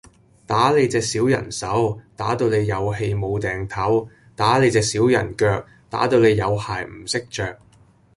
[0.47, 7.59] 打你隻小人手，打到你有氣無定唞；打你隻小人腳，打到你有鞋唔識着！